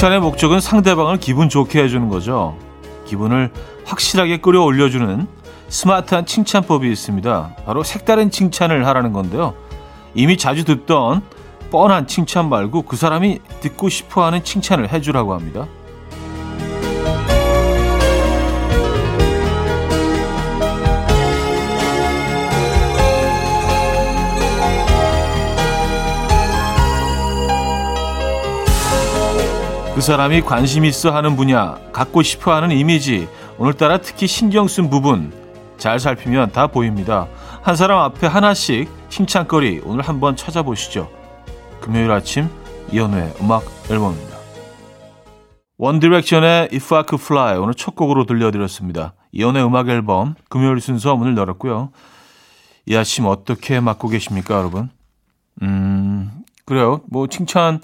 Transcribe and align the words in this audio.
칭찬의 0.00 0.20
목적은 0.20 0.60
상대방을 0.60 1.18
기분 1.18 1.50
좋게 1.50 1.82
해주는 1.82 2.08
거죠. 2.08 2.56
기분을 3.04 3.52
확실하게 3.84 4.38
끌어올려주는 4.38 5.26
스마트한 5.68 6.24
칭찬법이 6.24 6.90
있습니다. 6.90 7.56
바로 7.66 7.82
색다른 7.82 8.30
칭찬을 8.30 8.86
하라는 8.86 9.12
건데요. 9.12 9.52
이미 10.14 10.38
자주 10.38 10.64
듣던 10.64 11.20
뻔한 11.70 12.06
칭찬 12.06 12.48
말고 12.48 12.84
그 12.84 12.96
사람이 12.96 13.40
듣고 13.60 13.90
싶어 13.90 14.24
하는 14.24 14.42
칭찬을 14.42 14.90
해주라고 14.90 15.34
합니다. 15.34 15.66
그 30.00 30.04
사람이 30.06 30.40
관심 30.40 30.86
있어 30.86 31.14
하는 31.14 31.36
분야, 31.36 31.78
갖고 31.92 32.22
싶어 32.22 32.54
하는 32.54 32.70
이미지, 32.70 33.28
오늘따라 33.58 33.98
특히 33.98 34.26
신경 34.26 34.66
쓴 34.66 34.88
부분 34.88 35.30
잘 35.76 36.00
살피면 36.00 36.52
다 36.52 36.68
보입니다. 36.68 37.28
한 37.60 37.76
사람 37.76 37.98
앞에 37.98 38.26
하나씩 38.26 38.88
칭찬거리 39.10 39.82
오늘 39.84 40.00
한번 40.00 40.36
찾아보시죠. 40.36 41.10
금요일 41.82 42.10
아침 42.12 42.48
이연우의 42.90 43.34
음악 43.42 43.62
앨범입니다. 43.90 44.38
원디렉션의 45.76 46.70
If 46.72 46.94
I 46.94 47.04
Could 47.06 47.22
Fly 47.22 47.58
오늘 47.58 47.74
첫 47.74 47.94
곡으로 47.94 48.24
들려드렸습니다. 48.24 49.12
이연우의 49.32 49.66
음악 49.66 49.90
앨범 49.90 50.34
금요일 50.48 50.80
순서 50.80 51.14
문을 51.14 51.36
열었고요. 51.36 51.90
이 52.86 52.96
아침 52.96 53.26
어떻게 53.26 53.80
맞고 53.80 54.08
계십니까, 54.08 54.54
여러분? 54.56 54.88
음, 55.60 56.42
그래요. 56.64 57.02
뭐 57.10 57.26
칭찬 57.26 57.82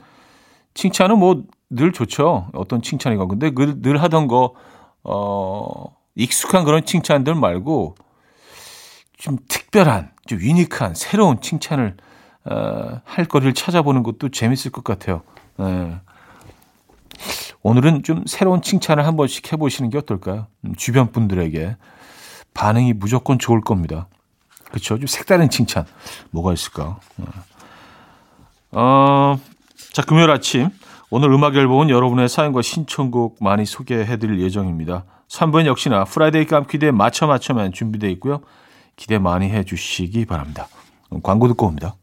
칭찬은 0.72 1.19
뭐 1.19 1.42
늘 1.70 1.92
좋죠. 1.92 2.48
어떤 2.53 2.83
칭찬이건. 2.83 3.28
근데 3.28 3.50
그늘 3.50 4.03
하던 4.03 4.28
거 4.28 4.55
어, 5.03 5.97
익숙한 6.14 6.64
그런 6.64 6.84
칭찬들 6.84 7.34
말고 7.34 7.97
좀 9.17 9.39
특별한, 9.48 10.12
좀 10.27 10.41
유니크한 10.41 10.94
새로운 10.94 11.41
칭찬을 11.41 11.97
어, 12.44 13.00
할 13.05 13.25
거리를 13.25 13.55
찾아보는 13.55 14.03
것도 14.03 14.28
재밌을 14.28 14.70
것 14.70 14.84
같아요. 14.84 15.22
네. 15.56 15.98
오늘은 17.62 18.05
좀 18.05 18.25
새로운 18.27 18.62
칭찬을 18.62 19.05
한 19.05 19.17
번씩 19.17 19.53
해보시는 19.53 19.91
게 19.91 19.98
어떨까요? 19.98 20.47
음, 20.64 20.75
주변 20.77 21.11
분들에게 21.11 21.77
반응이 22.55 22.92
무조건 22.92 23.39
좋을 23.39 23.61
겁니다. 23.61 24.06
그렇죠? 24.67 24.98
좀 24.98 25.06
색다른 25.06 25.50
칭찬 25.50 25.84
뭐가 26.31 26.53
있을까? 26.53 27.00
어, 28.70 29.39
자 29.92 30.03
금요일 30.03 30.31
아침 30.31 30.70
오늘 31.08 31.30
음악 31.30 31.54
앨범은 31.54 31.88
여러분의 31.88 32.28
사연과 32.28 32.62
신청곡 32.62 33.36
많이 33.40 33.64
소개해 33.64 34.16
드릴 34.16 34.40
예정입니다. 34.40 35.04
3부엔 35.28 35.66
역시나 35.66 36.04
Friday 36.05 36.46
깜퀴대 36.46 36.90
맞춰 36.90 37.28
맞춰만 37.28 37.72
준비되어 37.72 38.10
있고요. 38.10 38.40
기대 38.96 39.18
많이 39.18 39.48
해 39.48 39.62
주시기 39.62 40.24
바랍니다. 40.24 40.66
광고 41.22 41.46
듣고 41.46 41.66
옵니다. 41.66 41.94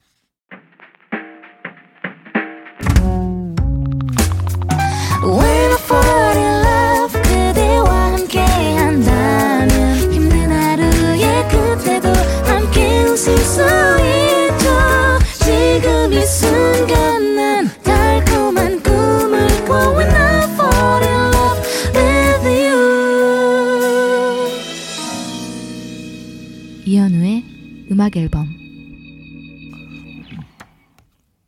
음악 28.13 28.17
앨범 28.17 28.47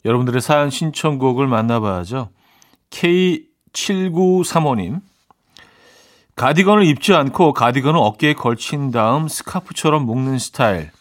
여러분들의 0.04 0.42
사연 0.42 0.70
신청곡을 0.70 1.48
만나봐야죠. 1.48 2.30
K7935님 2.90 5.00
가디건을 6.36 6.86
입지 6.86 7.14
않고 7.14 7.54
가디건을 7.54 7.98
어깨에 8.00 8.34
걸친 8.34 8.92
다음 8.92 9.30
스카프처럼 9.30 10.06
묶는 10.06 10.38
스타일. 10.38 10.92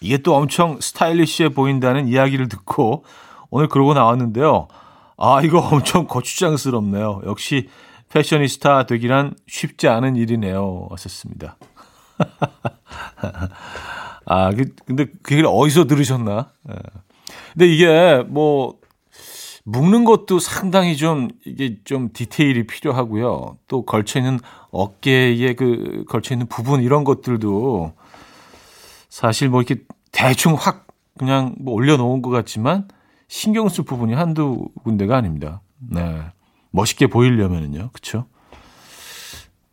이게 0.00 0.18
또 0.18 0.36
엄청 0.36 0.80
스타일리시해 0.80 1.48
보인다는 1.48 2.06
이야기를 2.06 2.48
듣고 2.48 3.04
오늘 3.50 3.68
그러고 3.68 3.94
나왔는데요. 3.94 4.68
아, 5.16 5.42
이거 5.42 5.58
엄청 5.58 6.06
거추장스럽네요. 6.06 7.22
역시 7.26 7.68
패셔니스타 8.10 8.86
되기란 8.86 9.34
쉽지 9.48 9.88
않은 9.88 10.14
일이네요. 10.14 10.86
왔었습니다. 10.90 11.56
아, 14.30 14.50
그, 14.50 14.66
근데 14.84 15.06
그 15.22 15.32
얘기를 15.32 15.48
어디서 15.50 15.86
들으셨나? 15.86 16.52
예. 16.70 16.74
근데 17.54 17.66
이게 17.66 18.22
뭐, 18.28 18.78
묶는 19.64 20.04
것도 20.04 20.38
상당히 20.38 20.96
좀, 20.96 21.28
이게 21.46 21.78
좀 21.84 22.10
디테일이 22.12 22.66
필요하고요. 22.66 23.56
또 23.68 23.84
걸쳐있는 23.84 24.40
어깨에 24.70 25.54
그 25.54 26.04
걸쳐있는 26.08 26.46
부분 26.48 26.82
이런 26.82 27.04
것들도 27.04 27.92
사실 29.08 29.48
뭐 29.48 29.62
이렇게 29.62 29.82
대충 30.12 30.54
확 30.54 30.86
그냥 31.18 31.54
뭐 31.58 31.74
올려놓은 31.74 32.22
것 32.22 32.30
같지만 32.30 32.88
신경 33.28 33.68
쓸 33.68 33.84
부분이 33.84 34.14
한두 34.14 34.68
군데가 34.84 35.16
아닙니다. 35.16 35.62
네. 35.78 36.22
멋있게 36.70 37.06
보이려면은요. 37.06 37.90
그쵸? 37.92 38.26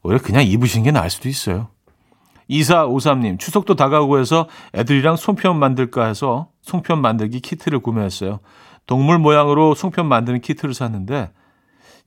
오히려 0.01 0.21
그냥 0.21 0.45
입으시는 0.45 0.83
게 0.83 0.91
나을 0.91 1.09
수도 1.09 1.29
있어요. 1.29 1.69
2453님, 2.49 3.39
추석도 3.39 3.75
다가오고 3.75 4.19
해서 4.19 4.47
애들이랑 4.73 5.15
송편 5.15 5.57
만들까 5.57 6.05
해서 6.05 6.49
송편 6.61 7.01
만들기 7.01 7.39
키트를 7.39 7.79
구매했어요. 7.79 8.39
동물 8.85 9.17
모양으로 9.17 9.73
송편 9.75 10.07
만드는 10.07 10.41
키트를 10.41 10.73
샀는데 10.73 11.31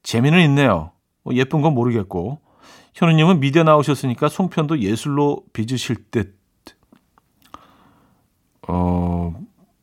재미는 0.02 0.40
있네요. 0.44 0.92
뭐 1.22 1.34
예쁜 1.34 1.60
건 1.60 1.74
모르겠고. 1.74 2.40
현우님은 2.94 3.40
미대 3.40 3.62
나오셨으니까 3.62 4.28
송편도 4.28 4.80
예술로 4.80 5.42
빚으실 5.52 6.10
듯. 6.10 6.36
어, 8.66 9.34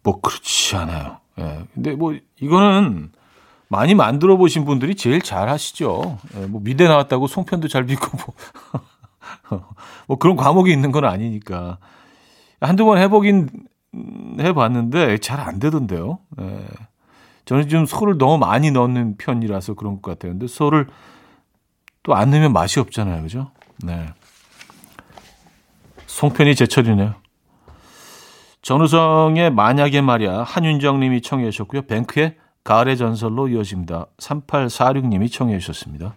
뭐 0.03 0.21
그렇지 0.21 0.75
않아요. 0.75 1.17
예. 1.39 1.65
근데 1.73 1.95
뭐 1.95 2.15
이거는 2.39 3.11
많이 3.67 3.95
만들어 3.95 4.37
보신 4.37 4.65
분들이 4.65 4.95
제일 4.95 5.21
잘 5.21 5.49
하시죠. 5.49 6.17
예, 6.37 6.45
뭐 6.45 6.61
미대 6.61 6.87
나왔다고 6.87 7.27
송편도 7.27 7.67
잘 7.67 7.85
빚고 7.85 8.17
뭐 8.17 8.35
뭐 10.07 10.17
그런 10.17 10.35
과목이 10.35 10.71
있는 10.71 10.91
건 10.91 11.05
아니니까. 11.05 11.77
한두 12.61 12.85
번 12.85 12.97
해보긴 12.97 13.49
해봤는데 14.39 15.17
잘 15.19 15.39
안 15.39 15.59
되던데요. 15.59 16.19
예. 16.41 16.65
저는 17.45 17.69
좀 17.69 17.85
소를 17.85 18.17
너무 18.17 18.37
많이 18.37 18.71
넣는 18.71 19.17
편이라서 19.17 19.75
그런 19.75 20.01
것 20.01 20.11
같아요. 20.11 20.33
근데 20.33 20.47
소를 20.47 20.87
또 22.03 22.13
안 22.13 22.29
넣으면 22.31 22.53
맛이 22.53 22.79
없잖아요. 22.79 23.21
그죠? 23.23 23.51
네. 23.83 24.07
송편이 26.07 26.55
제철이네요. 26.55 27.15
전우성의 28.61 29.51
만약에 29.51 30.01
말이야 30.01 30.43
한윤정 30.43 30.99
님이 30.99 31.21
청해 31.21 31.49
주셨고요. 31.51 31.83
뱅크의 31.83 32.35
가을의 32.63 32.97
전설로 32.97 33.47
이어집니다. 33.47 34.07
3846 34.17 35.07
님이 35.07 35.29
청해 35.29 35.59
주셨습니다. 35.59 36.15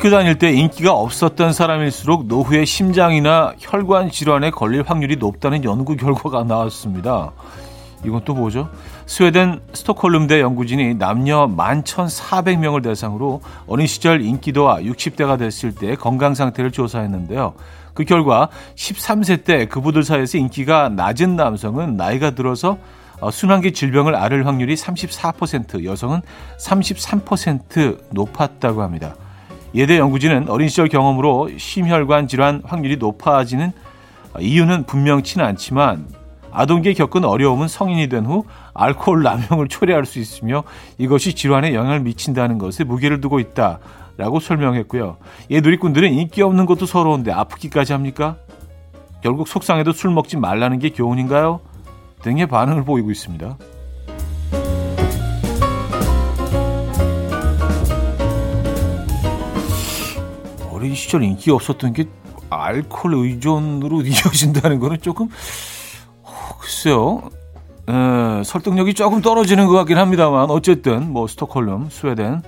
학교 0.00 0.08
다닐 0.08 0.38
때 0.38 0.50
인기가 0.50 0.94
없었던 0.94 1.52
사람일수록 1.52 2.24
노후에 2.24 2.64
심장이나 2.64 3.52
혈관 3.58 4.10
질환에 4.10 4.50
걸릴 4.50 4.82
확률이 4.82 5.16
높다는 5.16 5.62
연구 5.62 5.94
결과가 5.94 6.42
나왔습니다. 6.44 7.32
이건 8.02 8.22
또 8.24 8.32
뭐죠? 8.32 8.70
스웨덴 9.04 9.60
스톡홀름대 9.74 10.40
연구진이 10.40 10.94
남녀 10.94 11.46
11,400명을 11.48 12.82
대상으로 12.82 13.42
어린 13.66 13.86
시절 13.86 14.22
인기도와 14.22 14.78
60대가 14.78 15.38
됐을 15.38 15.74
때 15.74 15.96
건강 15.96 16.34
상태를 16.34 16.70
조사했는데요. 16.70 17.52
그 17.92 18.04
결과 18.04 18.48
13세 18.76 19.44
때 19.44 19.66
그분들 19.66 20.02
사이에서 20.02 20.38
인기가 20.38 20.88
낮은 20.88 21.36
남성은 21.36 21.98
나이가 21.98 22.30
들어서 22.30 22.78
어, 23.20 23.30
순환기 23.30 23.72
질병을 23.72 24.14
앓을 24.14 24.46
확률이 24.46 24.76
34%, 24.76 25.84
여성은 25.84 26.22
33% 26.58 27.98
높았다고 28.08 28.80
합니다. 28.80 29.14
예대 29.74 29.98
연구진은 29.98 30.48
어린 30.48 30.68
시절 30.68 30.88
경험으로 30.88 31.50
심혈관 31.56 32.28
질환 32.28 32.62
확률이 32.64 32.96
높아지는 32.96 33.72
이유는 34.38 34.84
분명치는 34.86 35.44
않지만 35.44 36.06
아동기에 36.52 36.94
겪은 36.94 37.24
어려움은 37.24 37.68
성인이 37.68 38.08
된 38.08 38.26
후 38.26 38.44
알코올 38.74 39.22
남용을 39.22 39.68
초래할 39.68 40.04
수 40.04 40.18
있으며 40.18 40.64
이것이 40.98 41.34
질환에 41.34 41.74
영향을 41.74 42.00
미친다는 42.00 42.58
것에 42.58 42.82
무게를 42.84 43.20
두고 43.20 43.38
있다라고 43.40 44.40
설명했고요. 44.40 45.16
예 45.50 45.60
누리꾼들은 45.60 46.12
인기 46.12 46.42
없는 46.42 46.66
것도 46.66 46.86
서러운데 46.86 47.30
아프기까지 47.32 47.92
합니까? 47.92 48.36
결국 49.22 49.48
속상해도 49.48 49.92
술 49.92 50.10
먹지 50.10 50.36
말라는 50.36 50.78
게 50.78 50.90
교훈인가요? 50.90 51.60
등의 52.22 52.46
반응을 52.46 52.84
보이고 52.84 53.10
있습니다. 53.10 53.56
어린 60.80 60.94
시절 60.94 61.22
인기 61.22 61.50
없었던 61.50 61.92
게 61.92 62.06
알코올 62.48 63.14
의존으로 63.14 64.00
이어진다는 64.02 64.80
거는 64.80 65.02
조금 65.02 65.28
어, 66.22 66.32
글쎄요. 66.58 67.20
에, 67.86 68.42
설득력이 68.42 68.94
조금 68.94 69.20
떨어지는 69.20 69.66
것 69.66 69.74
같긴 69.74 69.98
합니다만 69.98 70.48
어쨌든 70.50 71.12
뭐 71.12 71.26
스톡홀름, 71.26 71.90
스웨덴 71.90 72.40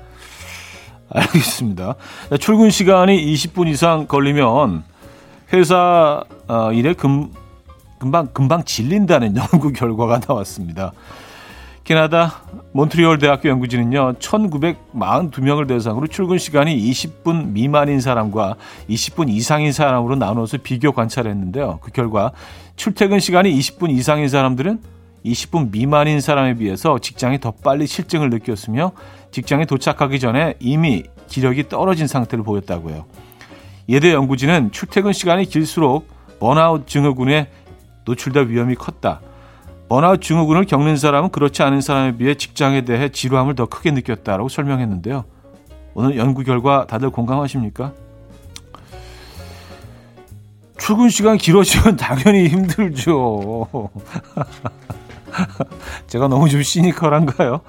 알겠습니다. 1.11 1.96
출근 2.40 2.70
시간이 2.70 3.23
20분 3.34 3.69
이상 3.69 4.06
걸리면 4.06 4.82
회사 5.52 6.25
어, 6.49 6.73
일에 6.73 6.94
금, 6.94 7.31
금방 7.99 8.28
금방 8.32 8.64
질린다는 8.64 9.37
연구 9.37 9.73
결과가 9.76 10.20
나왔습니다. 10.26 10.93
캐나다 11.92 12.40
몬트리올 12.72 13.18
대학교 13.18 13.50
연구진은요, 13.50 14.14
1942명을 14.14 15.68
대상으로 15.68 16.06
출근 16.06 16.38
시간이 16.38 16.74
20분 16.74 17.48
미만인 17.48 18.00
사람과 18.00 18.56
20분 18.88 19.28
이상인 19.28 19.72
사람으로 19.72 20.16
나눠서 20.16 20.56
비교 20.62 20.92
관찰했는데요. 20.92 21.80
그 21.82 21.90
결과 21.90 22.32
출퇴근 22.76 23.20
시간이 23.20 23.52
20분 23.58 23.90
이상인 23.90 24.30
사람들은 24.30 24.80
20분 25.26 25.70
미만인 25.70 26.22
사람에 26.22 26.54
비해서 26.54 26.98
직장에 26.98 27.38
더 27.40 27.50
빨리 27.50 27.86
실증을 27.86 28.30
느꼈으며 28.30 28.92
직장에 29.30 29.66
도착하기 29.66 30.18
전에 30.18 30.54
이미 30.60 31.02
기력이 31.28 31.68
떨어진 31.68 32.06
상태를 32.06 32.42
보였다고요. 32.42 33.04
예대 33.90 34.14
연구진은 34.14 34.72
출퇴근 34.72 35.12
시간이 35.12 35.44
길수록 35.44 36.08
번아웃 36.40 36.86
증후군에 36.86 37.48
노출될 38.06 38.48
위험이 38.48 38.76
컸다. 38.76 39.20
번아웃 39.92 40.22
증후군을 40.22 40.64
겪는 40.64 40.96
사람은 40.96 41.28
그렇지 41.28 41.62
않은 41.62 41.82
사람에 41.82 42.16
비해 42.16 42.34
직장에 42.34 42.86
대해 42.86 43.10
지루함을 43.10 43.54
더 43.54 43.66
크게 43.66 43.90
느꼈다라고 43.90 44.48
설명했는데요. 44.48 45.26
오늘 45.92 46.16
연구 46.16 46.44
결과 46.44 46.86
다들 46.86 47.10
공감하십니까? 47.10 47.92
출근 50.78 51.10
시간 51.10 51.36
길어지면 51.36 51.96
당연히 52.00 52.48
힘들죠. 52.48 53.68
제가 56.08 56.26
너무 56.26 56.48
좀 56.48 56.62
시니컬한가요? 56.62 57.60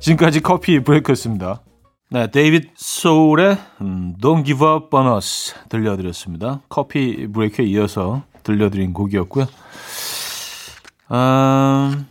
지금까지 0.00 0.40
커피 0.40 0.80
브레이크였습니다. 0.80 1.60
네, 2.10 2.32
데이빗 2.32 2.70
소울의 2.74 3.58
음, 3.82 4.16
Don't 4.20 4.44
Give 4.44 4.66
Up 4.66 4.96
on 4.96 5.06
Us 5.14 5.54
들려드렸습니다. 5.68 6.62
커피 6.68 7.28
브레이크에 7.28 7.64
이어서 7.66 8.24
들려드린 8.42 8.92
곡이었고요. 8.92 9.46
아, 11.12 12.04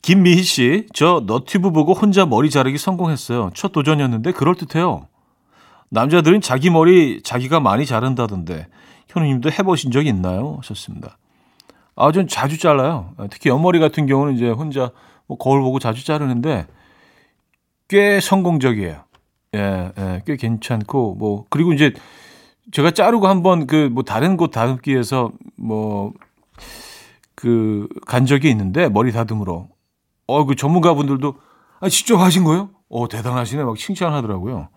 김미희 0.00 0.42
씨, 0.42 0.86
저 0.94 1.22
너튜브 1.26 1.70
보고 1.70 1.92
혼자 1.92 2.24
머리 2.24 2.48
자르기 2.50 2.78
성공했어요. 2.78 3.50
첫 3.54 3.72
도전이었는데 3.72 4.32
그럴듯해요. 4.32 5.06
남자들은 5.90 6.40
자기 6.40 6.70
머리 6.70 7.22
자기가 7.22 7.60
많이 7.60 7.84
자른다던데 7.84 8.66
현우님도 9.08 9.50
해보신 9.50 9.90
적이 9.90 10.08
있나요? 10.08 10.56
하셨습니다. 10.58 11.18
아, 11.94 12.10
전 12.12 12.26
자주 12.26 12.58
잘라요. 12.58 13.12
특히 13.30 13.50
옆머리 13.50 13.80
같은 13.80 14.06
경우는 14.06 14.34
이제 14.34 14.48
혼자 14.48 14.92
뭐 15.26 15.36
거울 15.36 15.60
보고 15.60 15.78
자주 15.78 16.04
자르는데 16.06 16.66
꽤 17.88 18.20
성공적이에요. 18.20 19.04
예, 19.56 19.92
예, 19.98 20.22
꽤 20.26 20.36
괜찮고 20.36 21.16
뭐 21.16 21.44
그리고 21.50 21.72
이제 21.72 21.92
제가 22.72 22.92
자르고 22.92 23.26
한번 23.28 23.66
그 23.66 23.88
뭐 23.90 24.04
다른 24.04 24.36
곳 24.36 24.50
다듬기에서 24.52 25.32
뭐 25.56 26.12
그 27.38 27.86
간 28.06 28.26
적이 28.26 28.50
있는데 28.50 28.88
머리 28.88 29.12
다듬으로 29.12 29.68
어그 30.26 30.56
전문가분들도 30.56 31.36
아 31.80 31.88
직접 31.88 32.16
하신 32.18 32.42
거예요? 32.42 32.70
어 32.88 33.06
대단하시네 33.06 33.62
막 33.62 33.76
칭찬하더라고요. 33.76 34.68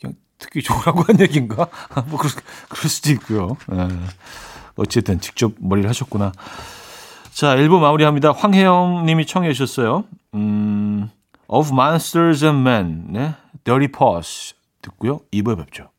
그냥 0.00 0.14
듣기 0.38 0.62
좋으라고 0.62 1.02
한 1.02 1.20
얘기인가? 1.20 1.68
뭐 2.08 2.18
그럴, 2.18 2.32
그럴 2.70 2.88
수도 2.88 3.10
있고요. 3.12 3.56
네. 3.68 3.88
어쨌든 4.76 5.20
직접 5.20 5.52
머리를 5.58 5.86
하셨구나. 5.90 6.32
자, 7.32 7.54
1부 7.56 7.78
마무리합니다. 7.80 8.32
황혜영 8.32 9.04
님이 9.04 9.26
청해 9.26 9.52
주셨어요. 9.52 10.04
음, 10.34 11.10
Of 11.48 11.70
Monsters 11.72 12.44
and 12.44 12.60
Men, 12.68 13.12
네, 13.12 13.34
Dirty 13.64 13.88
Paws 13.92 14.54
듣고요. 14.80 15.20
2부에 15.32 15.56
뵙죠. 15.58 15.90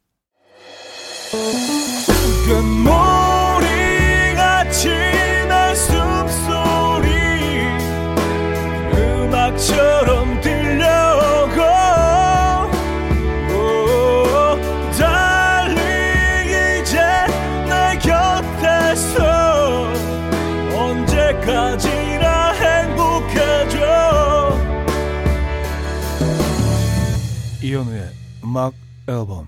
앨범 29.10 29.48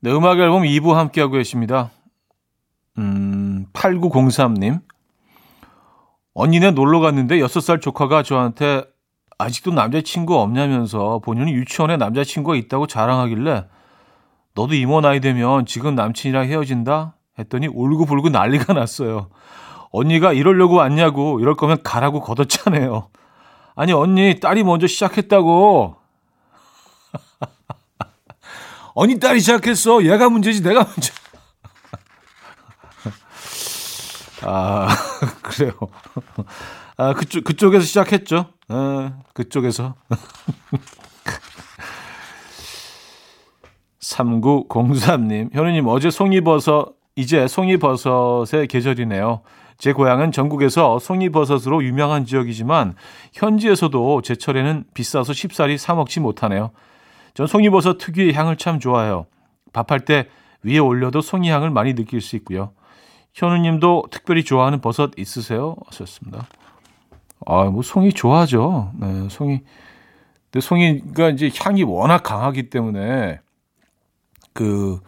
네, 0.00 0.10
음악 0.12 0.38
앨범 0.38 0.62
2부 0.62 0.94
함께하고 0.94 1.34
계십니다. 1.34 1.90
음, 2.96 3.66
8903님. 3.74 4.80
언니네 6.32 6.70
놀러 6.70 7.00
갔는데 7.00 7.38
6살 7.38 7.82
조카가 7.82 8.22
저한테 8.22 8.84
아직도 9.36 9.72
남자친구 9.72 10.38
없냐면서 10.38 11.18
본인은 11.18 11.52
유치원에 11.52 11.96
남자친구가 11.98 12.56
있다고 12.56 12.86
자랑하길래 12.86 13.66
너도 14.54 14.74
이모 14.74 15.00
나이 15.00 15.20
되면 15.20 15.66
지금 15.66 15.94
남친이랑 15.94 16.46
헤어진다? 16.46 17.16
했더니 17.38 17.66
울고불고 17.68 18.30
난리가 18.30 18.72
났어요. 18.72 19.28
언니가 19.92 20.32
이러려고 20.32 20.76
왔냐고 20.76 21.40
이럴 21.40 21.56
거면 21.56 21.82
가라고 21.82 22.20
걷어차네요. 22.20 23.08
아니 23.74 23.92
언니 23.92 24.40
딸이 24.40 24.62
먼저 24.64 24.86
시작했다고. 24.86 25.99
언니 28.94 29.18
딸이 29.18 29.40
시작했어. 29.40 30.04
얘가 30.04 30.28
문제지 30.28 30.62
내가 30.62 30.84
문제. 30.84 31.12
아, 34.42 34.88
그래요. 35.42 35.72
아, 36.96 37.14
그쪽, 37.14 37.44
그쪽에서 37.44 37.84
시작했죠. 37.84 38.46
아, 38.68 39.12
그쪽에서. 39.34 39.94
3903님, 44.00 45.54
현우님, 45.54 45.86
어제 45.86 46.10
송이버섯, 46.10 46.94
이제 47.16 47.46
송이버섯의 47.46 48.66
계절이네요. 48.68 49.42
제 49.78 49.92
고향은 49.92 50.32
전국에서 50.32 50.98
송이버섯으로 50.98 51.84
유명한 51.84 52.24
지역이지만, 52.24 52.94
현지에서도 53.32 54.22
제철에는 54.22 54.84
비싸서 54.94 55.32
쉽사리 55.32 55.78
사 55.78 55.94
먹지 55.94 56.20
못하네요. 56.20 56.70
전 57.34 57.46
송이버섯 57.46 57.98
특유의 57.98 58.32
향을 58.34 58.56
참 58.56 58.78
좋아해요. 58.80 59.26
밥할 59.72 60.00
때 60.04 60.28
위에 60.62 60.78
올려도 60.78 61.20
송이향을 61.20 61.70
많이 61.70 61.94
느낄 61.94 62.20
수 62.20 62.36
있고요. 62.36 62.72
현우님도 63.34 64.04
특별히 64.10 64.44
좋아하는 64.44 64.80
버섯 64.80 65.12
있으세요? 65.16 65.76
하셨습니다. 65.86 66.46
아, 67.46 67.64
뭐 67.64 67.82
송이 67.82 68.12
좋아하죠. 68.12 68.92
네, 68.96 69.28
송이. 69.30 69.60
근데 70.50 70.60
송이가 70.60 71.30
이제 71.30 71.50
향이 71.56 71.84
워낙 71.84 72.22
강하기 72.22 72.70
때문에 72.70 73.38
그 74.52 75.00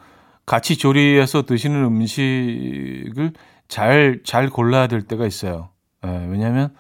같이 0.47 0.79
조리해서 0.79 1.43
드시는 1.43 1.85
음식을 1.85 3.33
잘, 3.69 4.21
잘 4.25 4.49
골라야 4.49 4.87
될 4.87 5.02
때가 5.02 5.26
있어요. 5.26 5.71
네, 6.02 6.26
왜냐하면 6.31 6.75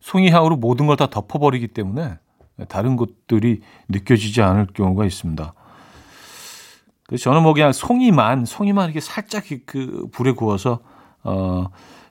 송이 0.00 0.30
향으로 0.30 0.56
모든 0.56 0.86
걸 0.86 0.96
다 0.96 1.08
덮어버리기 1.08 1.68
때문에 1.68 2.18
다른 2.68 2.96
것들이 2.96 3.60
느껴지지 3.88 4.42
않을 4.42 4.68
경우가 4.74 5.04
있습니다. 5.04 5.52
그래서 7.06 7.22
저는 7.22 7.42
뭐 7.42 7.52
그냥 7.52 7.72
송이만, 7.72 8.44
송이만 8.46 8.86
이렇게 8.86 9.00
살짝 9.00 9.44
그 9.66 10.08
불에 10.12 10.32
구워서 10.32 10.80
어, 11.22 11.66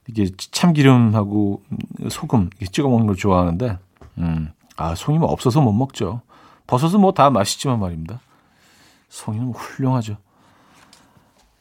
이게 0.08 0.28
참기름하고 0.38 1.64
소금 2.10 2.50
찍어 2.72 2.90
먹는 2.90 3.08
걸 3.08 3.16
좋아하는데, 3.16 3.78
음, 4.20 4.52
아, 4.78 4.94
송이는 4.96 5.28
없어서 5.28 5.62
못 5.62 5.74
먹죠. 5.74 6.22
버섯은 6.68 7.00
뭐 7.02 7.12
다 7.12 7.30
맛있지만 7.30 7.80
말입니다. 7.80 8.20
송이는 9.10 9.52
훌륭하죠. 9.52 10.18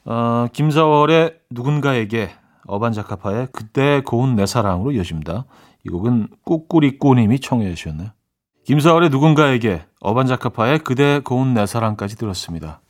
어, 0.04 0.46
김사월의 0.52 1.38
누군가에게 1.50 2.30
어반자카파의 2.66 3.48
그때 3.52 4.02
고운 4.04 4.36
내 4.36 4.46
사랑으로 4.46 4.92
이어집니다. 4.92 5.44
이 5.84 5.88
곡은 5.90 6.28
꾸꾸리꾸님이 6.44 7.40
청해 7.40 7.74
주셨네요. 7.74 8.10
김사월의 8.64 9.11
누군가에게 9.11 9.83
어반자카파의 10.00 10.80
그대 10.80 11.21
고운 11.21 11.54
내 11.54 11.66
사랑까지 11.66 12.16
들었습니다. 12.16 12.80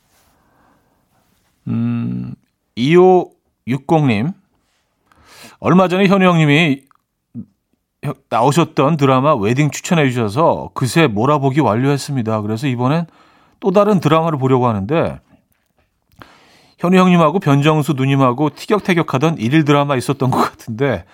음, 1.67 2.33
2560님. 2.77 4.33
얼마 5.59 5.87
전에 5.87 6.07
현우 6.07 6.25
형님이 6.25 6.83
나오셨던 8.29 8.97
드라마 8.97 9.35
웨딩 9.35 9.71
추천해 9.71 10.09
주셔서 10.09 10.69
그새 10.73 11.07
몰아보기 11.07 11.59
완료했습니다. 11.59 12.41
그래서 12.41 12.67
이번엔 12.67 13.07
또 13.59 13.71
다른 13.71 13.99
드라마를 13.99 14.37
보려고 14.37 14.67
하는데 14.67 15.19
현우 16.77 16.97
형님하고 16.97 17.39
변정수 17.39 17.93
누님하고 17.93 18.51
티격태격하던 18.51 19.39
일일 19.39 19.65
드라마 19.65 19.95
있었던 19.95 20.29
것 20.29 20.37
같은데 20.37 21.05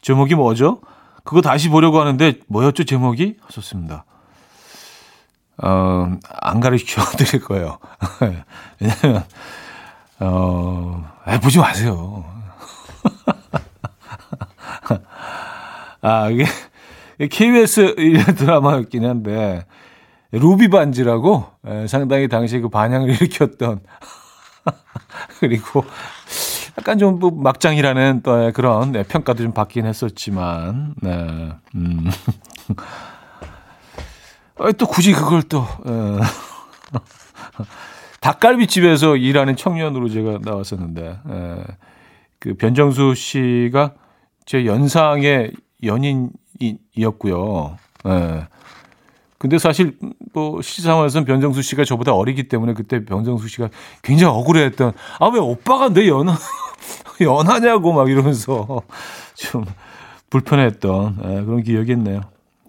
제목이 0.00 0.34
뭐죠? 0.34 0.80
그거 1.28 1.42
다시 1.42 1.68
보려고 1.68 2.00
하는데 2.00 2.38
뭐였죠 2.46 2.84
제목이? 2.84 3.36
하셨습니다. 3.42 4.06
어, 5.58 6.10
안 6.40 6.60
가르쳐 6.60 7.02
드릴 7.18 7.44
거예요. 7.44 7.78
왜냐면 8.80 9.24
어, 10.20 11.06
아, 11.26 11.38
보지 11.38 11.58
마세요. 11.58 12.24
아, 16.00 16.30
이게 16.30 16.46
KBS 17.28 17.94
드라마였긴 18.38 19.04
한데 19.04 19.66
루비 20.32 20.70
반지라고 20.70 21.44
상당히 21.88 22.28
당시 22.28 22.58
그 22.58 22.70
반향을 22.70 23.10
일으켰던 23.10 23.80
그리고 25.40 25.84
약간 26.78 26.96
좀뭐 26.96 27.32
막장이라는 27.32 28.22
또 28.22 28.52
그런 28.52 28.92
네, 28.92 29.02
평가도 29.02 29.42
좀 29.42 29.52
받긴 29.52 29.84
했었지만, 29.84 30.94
네, 31.02 31.50
음. 31.74 32.06
또 34.78 34.86
굳이 34.86 35.12
그걸 35.12 35.42
또, 35.42 35.58
어. 35.84 36.20
닭갈비집에서 38.20 39.16
일하는 39.16 39.56
청년으로 39.56 40.08
제가 40.08 40.38
나왔었는데, 40.40 41.18
에, 41.28 41.64
그 42.38 42.54
변정수 42.54 43.14
씨가 43.16 43.94
제 44.46 44.64
연상의 44.64 45.50
연인이었고요. 45.82 47.76
에. 48.06 48.46
근데 49.38 49.58
사실 49.58 49.96
뭐 50.32 50.60
시상에서는 50.62 51.24
변정수 51.24 51.62
씨가 51.62 51.84
저보다 51.84 52.12
어리기 52.12 52.48
때문에 52.48 52.74
그때 52.74 53.04
변정수 53.04 53.46
씨가 53.48 53.70
굉장히 54.02 54.34
억울해했던 54.36 54.92
아 55.20 55.28
왜 55.28 55.38
오빠가 55.38 55.88
내 55.88 56.08
연하 56.08 56.36
연하냐고 57.24 57.92
막 57.92 58.08
이러면서 58.10 58.82
좀 59.34 59.64
불편했던 60.30 61.18
예, 61.24 61.44
그런 61.44 61.62
기억이 61.62 61.92
있네요. 61.92 62.20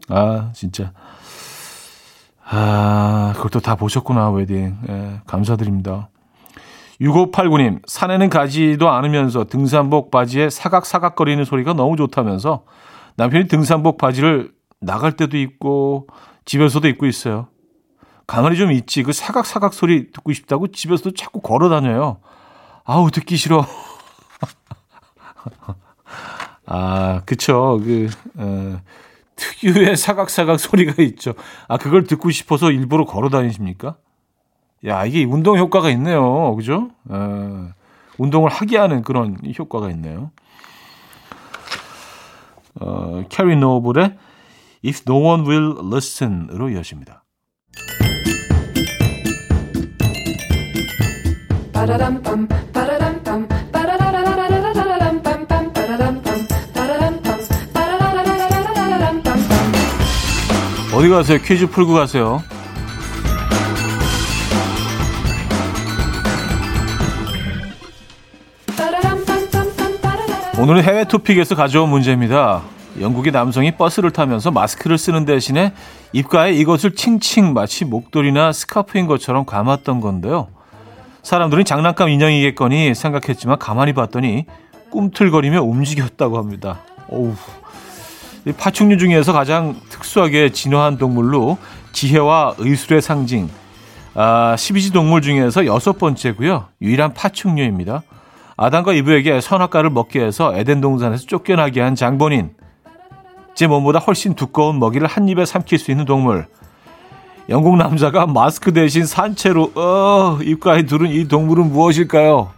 아 0.07 0.51
진짜 0.53 0.91
아 2.43 3.33
그것도 3.35 3.59
다 3.59 3.75
보셨구나 3.75 4.31
웨딩 4.31 4.77
예, 4.89 5.21
감사드립니다. 5.25 6.09
6589님 7.01 7.79
산에는 7.87 8.29
가지도 8.29 8.89
않으면서 8.89 9.45
등산복 9.45 10.11
바지에 10.11 10.49
사각사각거리는 10.49 11.43
소리가 11.45 11.73
너무 11.73 11.95
좋다면서 11.95 12.63
남편이 13.15 13.47
등산복 13.47 13.97
바지를 13.97 14.51
나갈 14.81 15.13
때도 15.13 15.37
입고 15.37 16.07
집에서도 16.45 16.87
입고 16.87 17.05
있어요. 17.05 17.47
가만히 18.27 18.57
좀 18.57 18.71
있지. 18.71 19.03
그 19.03 19.11
사각사각 19.11 19.73
소리 19.73 20.11
듣고 20.11 20.33
싶다고 20.33 20.67
집에서도 20.67 21.15
자꾸 21.15 21.41
걸어 21.41 21.69
다녀요. 21.69 22.17
아우, 22.85 23.11
듣기 23.11 23.37
싫어. 23.37 23.65
아, 26.65 27.21
그쵸. 27.25 27.79
그, 27.83 28.09
어, 28.35 28.79
특유의 29.35 29.95
사각사각 29.97 30.59
소리가 30.59 31.01
있죠. 31.03 31.33
아, 31.67 31.77
그걸 31.77 32.03
듣고 32.03 32.29
싶어서 32.31 32.71
일부러 32.71 33.05
걸어 33.05 33.29
다니십니까? 33.29 33.97
야, 34.85 35.05
이게 35.05 35.23
운동 35.23 35.57
효과가 35.57 35.89
있네요. 35.91 36.55
그죠? 36.55 36.89
어, 37.09 37.69
운동을 38.17 38.49
하게 38.49 38.77
하는 38.77 39.01
그런 39.01 39.37
효과가 39.57 39.89
있네요. 39.91 40.31
어, 42.79 43.23
캐리 43.29 43.55
노블의 43.55 44.17
If 44.85 45.01
No 45.07 45.21
One 45.25 45.47
Will 45.47 45.75
Listen으로 45.91 46.69
이어집니다. 46.69 47.23
어디 60.99 61.07
가세요? 61.07 61.37
퀴즈 61.41 61.65
풀고 61.65 61.93
가세요. 61.93 62.43
오늘은 70.59 70.83
해외 70.83 71.05
토픽에서 71.05 71.55
가져온 71.55 71.89
문제입니다. 71.89 72.63
영국의 72.99 73.31
남성이 73.31 73.71
버스를 73.71 74.11
타면서 74.11 74.51
마스크를 74.51 74.97
쓰는 74.97 75.23
대신에 75.23 75.71
입가에 76.11 76.51
이것을 76.51 76.95
칭칭 76.95 77.53
마치 77.53 77.85
목도리나 77.85 78.51
스카프인 78.51 79.07
것처럼 79.07 79.45
감았던 79.45 80.01
건데요. 80.01 80.49
사람들은 81.23 81.63
장난감 81.63 82.09
인형이겠거니 82.09 82.93
생각했지만 82.93 83.57
가만히 83.57 83.93
봤더니 83.93 84.47
꿈틀거리며 84.89 85.61
움직였다고 85.61 86.37
합니다. 86.37 86.81
오우. 87.07 87.35
파충류 88.57 88.97
중에서 88.97 89.33
가장 89.33 89.75
특수하게 89.89 90.51
진화한 90.51 90.97
동물로 90.97 91.57
지혜와 91.91 92.55
의술의 92.57 93.01
상징, 93.01 93.49
아, 94.13 94.55
12지 94.57 94.93
동물 94.93 95.21
중에서 95.21 95.65
여섯 95.65 95.97
번째고요. 95.97 96.67
유일한 96.81 97.13
파충류입니다. 97.13 98.03
아담과 98.57 98.93
이브에게 98.93 99.39
선악과를 99.39 99.89
먹게 99.89 100.21
해서 100.21 100.53
에덴 100.55 100.81
동산에서 100.81 101.25
쫓겨나게 101.25 101.81
한 101.81 101.95
장본인. 101.95 102.51
제 103.55 103.67
몸보다 103.67 103.99
훨씬 103.99 104.35
두꺼운 104.35 104.79
먹이를 104.79 105.07
한 105.07 105.27
입에 105.29 105.45
삼킬 105.45 105.79
수 105.79 105.91
있는 105.91 106.05
동물. 106.05 106.47
영국 107.49 107.77
남자가 107.77 108.27
마스크 108.27 108.73
대신 108.73 109.05
산채로 109.05 109.71
어, 109.75 110.39
입가에 110.43 110.83
두른 110.83 111.09
이 111.09 111.27
동물은 111.27 111.71
무엇일까요? 111.71 112.51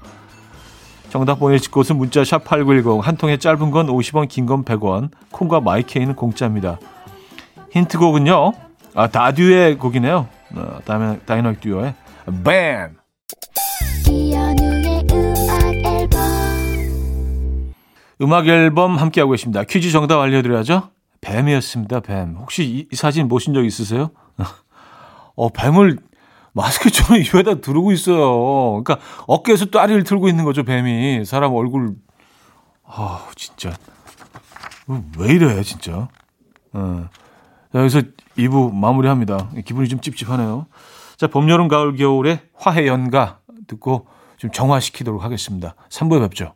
정답 1.11 1.39
보내실 1.39 1.71
곳은 1.71 1.97
문자 1.97 2.23
샵 2.23 2.45
8910 2.45 3.01
한 3.05 3.17
통에 3.17 3.35
짧은 3.35 3.69
건 3.71 3.87
50원 3.87 4.29
긴 4.29 4.45
건 4.45 4.63
100원 4.63 5.09
콩과 5.31 5.59
마이케이는 5.59 6.15
공짜입니다. 6.15 6.79
힌트곡은요. 7.71 8.53
아 8.95 9.07
다듀의 9.07 9.77
곡이네요. 9.77 10.27
어, 10.55 10.79
다이너믹 11.25 11.59
듀오의 11.59 11.93
뱀 12.45 12.95
음악 18.21 18.47
앨범 18.47 18.95
함께하고 18.97 19.31
계십니다. 19.31 19.63
퀴즈 19.63 19.91
정답 19.91 20.19
알려드려야죠. 20.21 20.91
뱀이었습니다. 21.21 21.99
뱀. 22.01 22.35
혹시 22.39 22.63
이, 22.63 22.87
이 22.91 22.95
사진 22.95 23.27
보신 23.27 23.53
적 23.53 23.65
있으세요? 23.65 24.11
어, 25.35 25.49
뱀을 25.49 25.97
마스크처럼 26.53 27.21
입에다 27.23 27.55
두르고 27.55 27.91
있어요. 27.91 28.83
그러니까 28.83 28.99
어깨에서 29.27 29.65
다리를 29.65 30.03
틀고 30.03 30.27
있는 30.27 30.43
거죠, 30.43 30.63
뱀이. 30.63 31.25
사람 31.25 31.53
얼굴. 31.53 31.95
아, 32.85 33.27
진짜. 33.35 33.71
왜 35.17 35.33
이래, 35.33 35.61
진짜. 35.63 36.09
어. 36.73 37.05
자, 37.71 37.79
여기서 37.79 38.01
2부 38.37 38.73
마무리합니다. 38.73 39.49
기분이 39.65 39.87
좀 39.87 40.01
찝찝하네요. 40.01 40.67
자, 41.17 41.27
봄, 41.27 41.49
여름, 41.49 41.67
가을, 41.67 41.95
겨울의 41.95 42.39
화해 42.55 42.87
연가 42.87 43.39
듣고 43.67 44.07
좀 44.37 44.51
정화시키도록 44.51 45.23
하겠습니다. 45.23 45.75
3부에 45.89 46.19
뵙죠. 46.21 46.55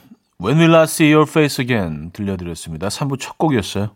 When 0.43 0.57
Will 0.57 0.75
I 0.75 0.83
See 0.85 1.13
Your 1.13 1.29
Face 1.29 1.61
Again 1.61 2.09
들려드렸습니다. 2.13 2.87
3부 2.87 3.19
첫 3.19 3.37
곡이었어요. 3.37 3.89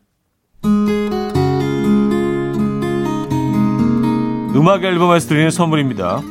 음악 4.56 4.84
앨범에서 4.84 5.28
드리는 5.28 5.50
선물입니다. 5.50 6.22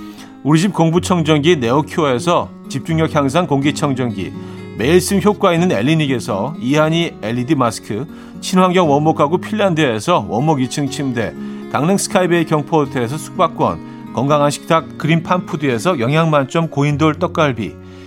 우리 0.45 0.61
집 0.61 0.73
공부청정기 0.73 1.57
네오큐어에서 1.57 2.49
집중력 2.69 3.13
향상 3.13 3.49
공기청정기 3.49 4.33
매일 4.79 5.01
쓴 5.01 5.21
효과 5.21 5.53
있는 5.53 5.73
엘리닉에서 5.73 6.55
이하니 6.61 7.17
LED 7.21 7.57
마스크 7.57 8.07
친환경 8.41 8.89
원목 8.89 9.17
가구 9.17 9.39
핀란드에서 9.39 10.27
원목 10.29 10.59
2층 10.59 10.93
침대 10.93 11.35
강릉 11.73 11.97
스카이베이 11.97 12.45
경포호텔에서 12.45 13.17
숙박권 13.17 14.13
건강한 14.15 14.53
식탁 14.53 14.97
그린 14.97 15.25
팜푸드에서 15.25 15.99
영양만점 15.99 16.71
고인돌 16.71 17.19
떡갈비 17.19 17.84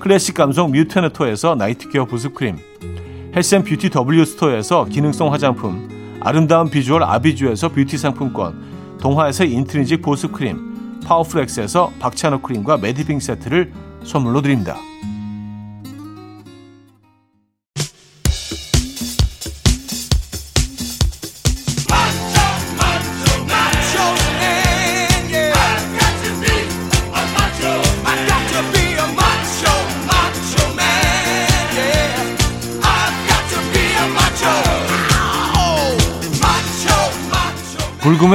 클래식 0.00 0.34
감성 0.34 0.70
뮤테너토에서 0.70 1.54
나이트케어 1.54 2.04
보습크림 2.04 2.58
헬스앤뷰티 3.34 3.90
W 3.90 4.24
스토어에서 4.24 4.84
기능성 4.84 5.32
화장품 5.32 5.88
아름다운 6.20 6.70
비주얼 6.70 7.02
아비주에서 7.02 7.70
뷰티 7.70 7.98
상품권 7.98 8.98
동화에서 9.00 9.44
인트리직 9.44 10.02
보습크림 10.02 11.00
파워플렉스에서 11.04 11.92
박찬호 11.98 12.40
크림과 12.40 12.78
매디핑 12.78 13.20
세트를 13.20 13.72
선물로 14.04 14.40
드립니다. 14.40 14.76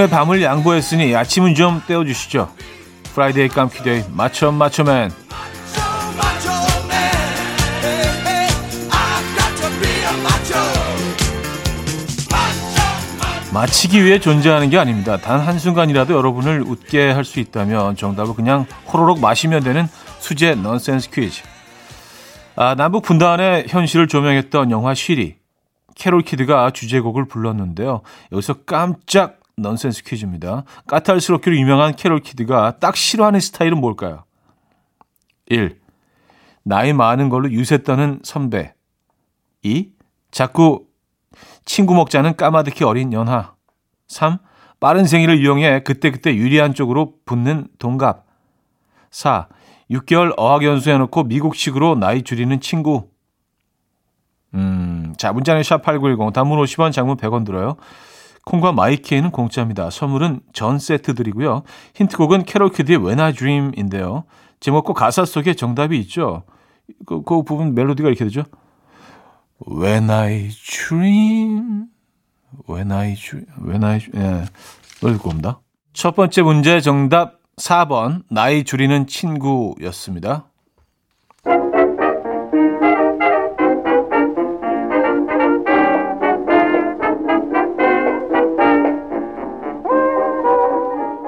불금의 0.09 0.11
밤을 0.11 0.41
양보했으니 0.41 1.15
아침은 1.15 1.55
좀 1.55 1.81
떼어주시죠. 1.87 2.51
Friday 3.13 3.47
깜퀴day 3.47 4.03
맞춰 4.11 4.51
맞춰맨 4.51 5.11
맞추기 13.53 14.03
위해 14.03 14.19
존재하는 14.19 14.69
게 14.69 14.77
아닙니다. 14.77 15.17
단 15.17 15.39
한순간이라도 15.39 16.13
여러분을 16.13 16.61
웃게 16.61 17.11
할 17.11 17.23
수 17.23 17.39
있다면 17.39 17.95
정답을 17.95 18.35
그냥 18.35 18.65
호로록 18.91 19.19
마시면 19.19 19.63
되는 19.63 19.87
수제 20.19 20.55
넌센스 20.55 21.09
퀴즈. 21.09 21.43
아, 22.55 22.75
남북 22.75 23.03
분단의 23.03 23.65
현실을 23.69 24.07
조명했던 24.07 24.71
영화 24.71 24.93
쉬리. 24.93 25.37
캐롤 25.95 26.21
키드가 26.21 26.71
주제곡을 26.71 27.27
불렀는데요. 27.27 28.01
여기서 28.31 28.53
깜짝 28.65 29.38
넌센스 29.61 30.03
퀴즈입니다. 30.03 30.63
까탈스럽기로 30.87 31.55
유명한 31.55 31.95
캐롤 31.95 32.19
키드가 32.19 32.77
딱 32.79 32.95
싫어하는 32.95 33.39
스타일은 33.39 33.79
뭘까요? 33.79 34.23
1. 35.47 35.79
나이 36.63 36.93
많은 36.93 37.29
걸로 37.29 37.51
유세 37.51 37.83
떠는 37.83 38.19
선배. 38.23 38.73
2. 39.63 39.91
자꾸 40.31 40.85
친구 41.65 41.93
먹자는 41.95 42.35
까마득히 42.35 42.83
어린 42.83 43.13
연하. 43.13 43.53
3. 44.07 44.37
빠른 44.79 45.05
생일을 45.05 45.39
이용해 45.39 45.83
그때그때 45.83 46.35
유리한 46.35 46.73
쪽으로 46.73 47.15
붙는 47.25 47.67
동갑. 47.79 48.25
4. 49.11 49.47
6개월 49.91 50.33
어학 50.37 50.63
연수 50.63 50.91
해놓고 50.91 51.23
미국식으로 51.23 51.95
나이 51.95 52.21
줄이는 52.21 52.61
친구. 52.61 53.09
음, 54.53 55.13
자, 55.17 55.31
문자는 55.31 55.61
샵8910, 55.61 56.33
단문 56.33 56.59
50원, 56.59 56.91
장문 56.91 57.17
100원 57.17 57.45
들어요. 57.45 57.75
콩과 58.45 58.71
마이케이는 58.71 59.31
공짜입니다. 59.31 59.89
선물은 59.89 60.41
전 60.53 60.79
세트 60.79 61.15
드리고요. 61.15 61.63
힌트곡은 61.95 62.43
캐롤 62.43 62.71
키드의 62.71 62.97
When 62.99 63.19
I 63.19 63.33
Dream인데요. 63.33 64.23
제목과 64.59 64.93
가사 64.93 65.25
속에 65.25 65.53
정답이 65.53 65.97
있죠. 65.99 66.43
그, 67.05 67.23
그 67.23 67.43
부분 67.43 67.75
멜로디가 67.75 68.09
이렇게 68.09 68.25
되죠. 68.25 68.43
When 69.67 70.09
I 70.09 70.49
Dream, 70.49 71.87
When 72.67 72.91
I 72.91 73.15
Dream, 73.15 73.45
When 73.61 73.83
I 73.83 73.99
Dream, 73.99 74.25
예, 74.25 74.45
노래 75.01 75.13
듣고 75.13 75.29
옵니다. 75.29 75.59
첫 75.93 76.15
번째 76.15 76.41
문제 76.41 76.81
정답 76.81 77.39
4번, 77.57 78.23
나이 78.29 78.63
줄이는 78.63 79.07
친구였습니다. 79.07 80.49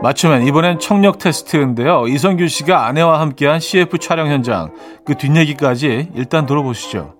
맞추면 0.01 0.47
이번엔 0.47 0.79
청력 0.79 1.19
테스트인데요. 1.19 2.07
이성균 2.07 2.47
씨가 2.47 2.87
아내와 2.87 3.21
함께한 3.21 3.59
CF 3.59 3.99
촬영 3.99 4.27
현장 4.29 4.73
그 5.05 5.15
뒷얘기까지 5.15 6.09
일단 6.15 6.45
들어보시죠. 6.45 7.15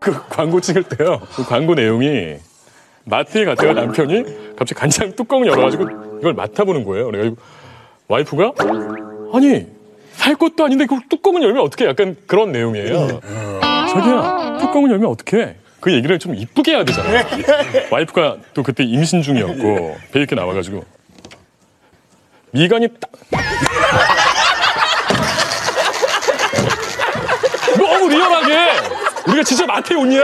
그 0.00 0.12
광고 0.28 0.60
찍을 0.60 0.84
때요. 0.84 1.20
그 1.34 1.44
광고 1.44 1.74
내용이 1.74 2.36
마트에 3.04 3.46
갔다가 3.46 3.72
남편이 3.72 4.56
갑자기 4.56 4.74
간장 4.74 5.16
뚜껑을 5.16 5.46
열어가지고 5.48 6.18
이걸 6.20 6.34
맡아보는 6.34 6.84
거예요. 6.84 7.06
그래가지고 7.06 7.36
와이프가 8.08 8.52
아니 9.32 9.66
살 10.12 10.34
것도 10.34 10.64
아닌데 10.64 10.84
그 10.86 10.98
뚜껑을 11.08 11.42
열면 11.42 11.62
어떻게 11.62 11.86
약간 11.86 12.16
그런 12.26 12.52
내용이에요. 12.52 13.20
자기야 13.60 14.58
뚜껑을 14.60 14.90
열면 14.90 15.08
어떻게? 15.08 15.56
그 15.80 15.92
얘기를 15.92 16.18
좀 16.18 16.34
이쁘게 16.34 16.72
해야 16.72 16.84
되잖아요. 16.84 17.24
와이프가 17.90 18.36
또 18.52 18.62
그때 18.62 18.84
임신 18.84 19.22
중이었고 19.22 19.96
배 20.12 20.18
이렇게 20.18 20.34
나와가지고 20.34 20.84
미간이 22.52 22.88
딱. 23.00 23.10
너무 27.76 28.08
리얼하게. 28.08 28.72
우리가 29.26 29.42
진짜 29.44 29.66
온냐 29.94 30.22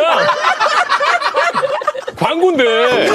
광고인데. 2.19 3.09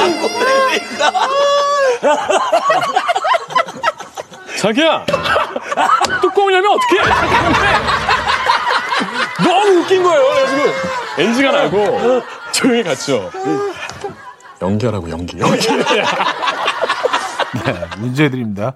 자기야. 4.59 5.05
뚜껑을 6.21 6.53
열면 6.53 6.71
어떡해 6.71 7.01
너무 9.43 9.79
웃긴 9.79 10.03
거예요. 10.03 10.21
그래가지고 10.21 10.73
NG가 11.17 11.51
나고 11.51 12.21
조용히 12.51 12.83
갔죠. 12.83 13.31
연기하라고 14.61 15.09
연기. 15.09 15.39
연기. 15.39 15.67
네, 17.53 17.73
문제 17.99 18.29
드립니다. 18.29 18.73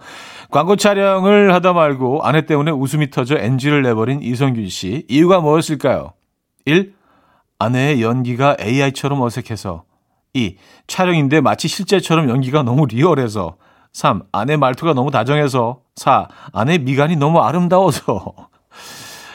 광고 0.49 0.75
촬영을 0.75 1.53
하다 1.53 1.73
말고 1.73 2.23
아내 2.23 2.45
때문에 2.45 2.71
웃음이 2.71 3.09
터져 3.09 3.37
NG를 3.37 3.81
내버린 3.83 4.21
이성균 4.21 4.69
씨. 4.69 5.05
이유가 5.09 5.39
무엇일까요? 5.39 6.13
1. 6.65 6.93
아내의 7.59 8.01
연기가 8.01 8.57
AI처럼 8.59 9.21
어색해서. 9.21 9.83
2. 10.33 10.57
촬영인데 10.87 11.41
마치 11.41 11.67
실제처럼 11.67 12.29
연기가 12.29 12.63
너무 12.63 12.85
리얼해서. 12.85 13.57
3. 13.93 14.23
아내 14.31 14.57
말투가 14.57 14.93
너무 14.93 15.11
다정해서. 15.11 15.81
4. 15.95 16.27
아내 16.51 16.77
미간이 16.77 17.15
너무 17.15 17.39
아름다워서. 17.39 18.33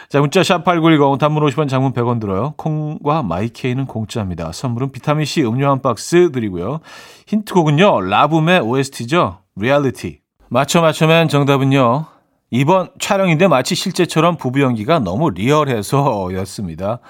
자, 0.09 0.21
문자 0.21 0.41
샵8910 0.41 1.19
단문 1.19 1.45
50원 1.45 1.69
장문 1.69 1.93
100원 1.93 2.19
들어요. 2.19 2.55
콩과 2.57 3.23
마이케이는 3.23 3.85
공짜입니다. 3.85 4.53
선물은 4.53 4.91
비타민C 4.91 5.43
음료 5.45 5.71
한 5.71 5.83
박스 5.83 6.33
드리고요. 6.33 6.81
힌트곡은요. 7.27 8.01
라붐의 8.01 8.61
OST죠. 8.61 9.41
Reality. 9.57 10.21
맞춰 10.49 10.81
맞춰맨 10.81 11.29
정답은요. 11.29 12.07
이번 12.51 12.89
촬영인데 12.99 13.49
마치 13.49 13.75
실제처럼 13.75 14.39
부부 14.39 14.63
연기가 14.63 14.99
너무 14.99 15.29
리얼해서 15.29 16.31
였습니다. 16.33 17.01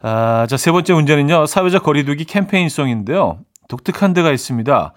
아, 0.00 0.46
자, 0.48 0.56
세 0.56 0.72
번째 0.72 0.94
문제는요. 0.94 1.44
사회적 1.44 1.82
거리두기 1.82 2.24
캠페인송인데요. 2.24 3.40
독특한 3.68 4.14
데가 4.14 4.32
있습니다. 4.32 4.94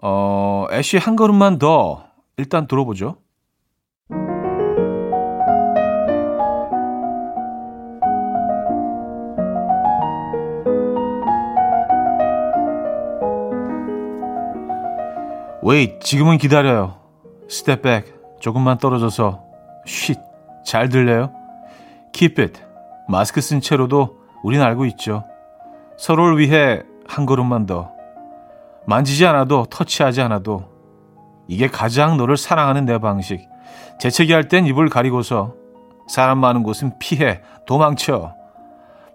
어, 0.00 0.66
애쉬 0.70 0.98
한 0.98 1.16
걸음만 1.16 1.58
더 1.58 2.04
일단 2.36 2.68
들어보죠. 2.68 3.16
Wait, 15.64 16.00
지금은 16.00 16.38
기다려요. 16.38 16.96
Step 17.48 17.82
back, 17.82 18.12
조금만 18.40 18.78
떨어져서. 18.78 19.42
Shit, 19.86 20.20
잘 20.64 20.88
들려요? 20.88 21.32
Keep 22.12 22.42
it, 22.42 22.60
마스크 23.08 23.40
쓴 23.40 23.60
채로도 23.60 24.18
우린 24.42 24.60
알고 24.60 24.86
있죠. 24.86 25.24
서로를 25.96 26.38
위해 26.38 26.82
한 27.06 27.26
걸음만 27.26 27.66
더. 27.66 27.90
만지지 28.86 29.26
않아도, 29.26 29.66
터치하지 29.66 30.20
않아도. 30.22 30.64
이게 31.46 31.68
가장 31.68 32.16
너를 32.16 32.36
사랑하는 32.36 32.84
내 32.84 32.98
방식. 32.98 33.48
재채기 34.00 34.32
할 34.32 34.48
땐 34.48 34.66
입을 34.66 34.88
가리고서 34.88 35.54
사람 36.08 36.38
많은 36.38 36.62
곳은 36.64 36.98
피해, 36.98 37.40
도망쳐. 37.66 38.34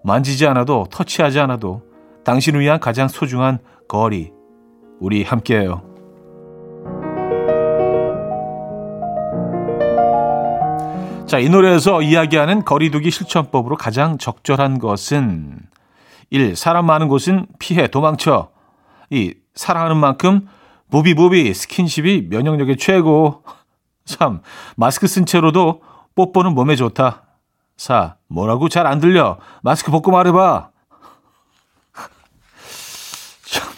만지지 0.02 0.46
않아도, 0.46 0.86
터치하지 0.90 1.40
않아도 1.40 1.82
당신을 2.24 2.60
위한 2.60 2.80
가장 2.80 3.08
소중한 3.08 3.58
거리. 3.88 4.32
우리 5.00 5.22
함께해요. 5.24 5.87
자, 11.28 11.38
이 11.38 11.48
노래에서 11.50 12.00
이야기하는 12.00 12.64
거리두기 12.64 13.10
실천법으로 13.10 13.76
가장 13.76 14.16
적절한 14.16 14.78
것은 14.78 15.58
1. 16.30 16.56
사람 16.56 16.86
많은 16.86 17.08
곳은 17.08 17.46
피해, 17.58 17.86
도망쳐. 17.86 18.50
2. 19.10 19.34
사랑하는 19.54 19.98
만큼 19.98 20.48
부비부비 20.90 21.52
스킨십이 21.52 22.28
면역력의 22.30 22.78
최고. 22.78 23.42
3. 24.06 24.40
마스크 24.76 25.06
쓴 25.06 25.26
채로도 25.26 25.82
뽀뽀는 26.14 26.54
몸에 26.54 26.76
좋다. 26.76 27.24
4. 27.76 28.16
뭐라고 28.28 28.70
잘 28.70 28.86
안 28.86 28.98
들려. 28.98 29.38
마스크 29.60 29.90
벗고 29.90 30.10
말해봐. 30.10 30.70
참, 33.44 33.68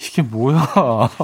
이게 0.00 0.22
뭐야. 0.22 0.68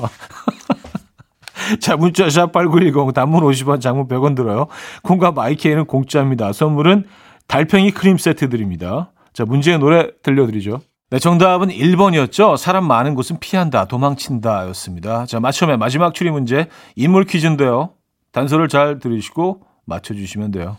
자, 1.81 1.97
문자 1.97 2.27
샵8910 2.27 3.15
단문 3.15 3.43
50원, 3.43 3.81
장문 3.81 4.09
100원 4.09 4.37
들어요. 4.37 4.67
콩과 5.03 5.33
마이케이는 5.33 5.87
공짜입니다. 5.87 6.53
선물은 6.53 7.05
달팽이 7.47 7.91
크림 7.91 8.19
세트 8.19 8.49
드립니다. 8.49 9.13
자, 9.33 9.45
문제의 9.45 9.79
노래 9.79 10.09
들려드리죠. 10.23 10.81
네, 11.11 11.19
정답은 11.19 11.69
1번이었죠. 11.69 12.57
사람 12.57 12.87
많은 12.87 13.15
곳은 13.15 13.39
피한다, 13.39 13.85
도망친다 13.85 14.67
였습니다. 14.69 15.27
자, 15.27 15.39
맞춰면 15.39 15.79
마지막 15.79 16.15
추리 16.15 16.31
문제 16.31 16.69
인물 16.97 17.25
퀴즈인데요. 17.25 17.91
단서를 18.33 18.69
잘 18.69 18.99
들으시고 18.99 19.61
맞춰주시면 19.87 20.51
돼요. 20.51 20.77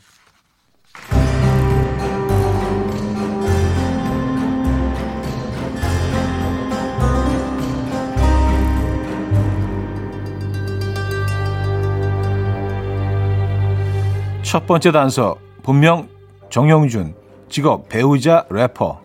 첫 14.45 14.67
번째 14.67 14.91
단서 14.91 15.37
본명 15.63 16.07
정영준 16.51 17.15
직업 17.49 17.89
배우자 17.89 18.45
래퍼 18.51 19.01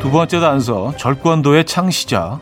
두 0.00 0.10
번째 0.10 0.40
단서 0.40 0.94
절권도의 0.98 1.64
창시자 1.64 2.38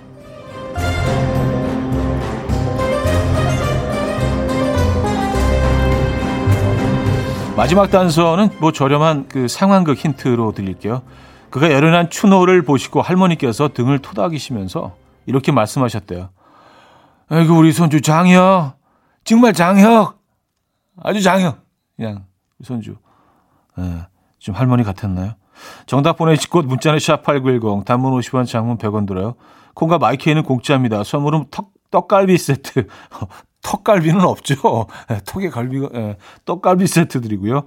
마지막 7.57 7.93
단서는 7.93 8.51
뭐 8.59 8.73
저렴한 8.73 9.29
그 9.29 9.47
상황극 9.47 9.99
힌트로 9.99 10.53
드릴게요. 10.53 11.03
그가 11.53 11.71
열연한 11.71 12.09
추노를 12.09 12.63
보시고 12.63 13.03
할머니께서 13.03 13.69
등을 13.69 13.99
토닥이시면서 13.99 14.97
이렇게 15.27 15.53
말씀하셨대요. 15.53 16.31
아이고 17.29 17.55
우리 17.55 17.73
손주 17.73 18.01
장혁 18.01 18.79
정말 19.23 19.53
장혁 19.53 20.19
아주 21.03 21.21
장혁 21.21 21.59
그냥 21.95 22.25
손주 22.63 22.97
예, 23.79 24.07
좀 24.39 24.55
할머니 24.55 24.83
같았나요? 24.83 25.35
정답 25.85 26.17
보내시고 26.17 26.63
문자는 26.63 26.99
샵8910 26.99 27.85
단문 27.85 28.19
50원 28.19 28.47
장문 28.47 28.79
100원 28.79 29.07
들어요. 29.07 29.35
콩과 29.75 29.99
마이케이는 29.99 30.45
공짜입니다. 30.45 31.05
선물은 31.05 31.47
턱, 31.51 31.71
떡갈비 31.91 32.39
세트 32.39 32.87
턱갈비는 33.61 34.23
없죠. 34.23 34.87
예, 35.11 35.21
턱에 35.27 35.51
갈비가 35.51 35.91
예, 35.97 36.17
떡갈비 36.47 36.87
세트 36.87 37.21
드리고요. 37.21 37.65